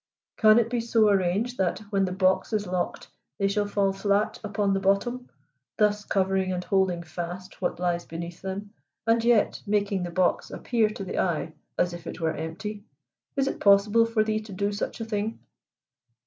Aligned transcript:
Can 0.37 0.57
it 0.57 0.67
be 0.71 0.79
so 0.81 1.09
arranged 1.09 1.59
that, 1.59 1.77
when 1.91 2.05
the 2.05 2.11
box 2.11 2.53
is 2.53 2.65
locked, 2.65 3.07
they 3.37 3.47
shall 3.47 3.67
fall 3.67 3.93
flat 3.93 4.39
upon 4.43 4.73
the 4.73 4.79
bottom, 4.79 5.29
thus 5.77 6.05
covering 6.05 6.51
and 6.51 6.63
holding 6.63 7.03
fast 7.03 7.61
what 7.61 7.79
lies 7.79 8.03
beneath 8.05 8.41
them, 8.41 8.71
and 9.05 9.23
yet 9.23 9.61
making 9.67 10.01
the 10.01 10.09
box 10.09 10.49
appear 10.49 10.89
to 10.89 11.03
the 11.03 11.19
eye 11.19 11.53
as 11.77 11.93
if 11.93 12.07
it 12.07 12.19
were 12.19 12.33
empty. 12.33 12.83
Is 13.35 13.47
it 13.47 13.59
possible 13.59 14.07
for 14.07 14.23
thee 14.23 14.39
to 14.39 14.51
do 14.51 14.71
such 14.71 14.99
a 15.01 15.05
thing?" 15.05 15.37